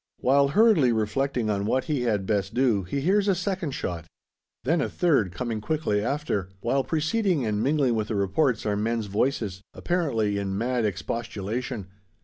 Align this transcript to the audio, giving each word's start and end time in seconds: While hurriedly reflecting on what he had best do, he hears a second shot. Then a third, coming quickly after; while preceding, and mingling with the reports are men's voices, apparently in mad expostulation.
While 0.17 0.47
hurriedly 0.47 0.91
reflecting 0.91 1.47
on 1.51 1.67
what 1.67 1.83
he 1.83 2.01
had 2.01 2.25
best 2.25 2.55
do, 2.55 2.81
he 2.81 3.01
hears 3.01 3.27
a 3.27 3.35
second 3.35 3.75
shot. 3.75 4.07
Then 4.63 4.81
a 4.81 4.89
third, 4.89 5.31
coming 5.31 5.61
quickly 5.61 6.03
after; 6.03 6.49
while 6.61 6.83
preceding, 6.83 7.45
and 7.45 7.61
mingling 7.61 7.93
with 7.93 8.07
the 8.07 8.15
reports 8.15 8.65
are 8.65 8.75
men's 8.75 9.05
voices, 9.05 9.61
apparently 9.75 10.39
in 10.39 10.57
mad 10.57 10.85
expostulation. 10.85 11.85